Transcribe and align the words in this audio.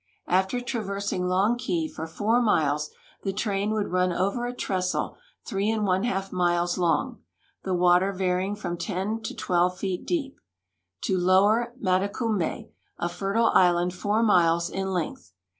After 0.25 0.59
traversing 0.59 1.27
Long 1.27 1.59
Key 1.59 1.87
for 1.87 2.07
four 2.07 2.41
miles 2.41 2.89
the 3.21 3.31
train 3.31 3.69
would 3.73 3.89
run 3.89 4.11
over 4.11 4.47
a 4.47 4.51
trestle 4.51 5.15
three 5.45 5.69
and 5.69 5.85
one 5.85 6.05
half 6.05 6.31
miles 6.31 6.75
long— 6.79 7.21
the 7.63 7.75
water 7.75 8.11
vaiw 8.11 8.43
ing 8.43 8.55
from 8.55 8.77
10 8.77 9.21
to 9.21 9.35
12 9.35 9.77
feet 9.77 10.07
deep— 10.07 10.39
to 11.03 11.19
Lower 11.19 11.73
Matecumhe, 11.79 12.71
a 12.97 13.09
fertile 13.09 13.51
island 13.53 13.93
four 13.93 14.23
miles 14.23 14.71
in 14.71 14.87
length. 14.89 15.33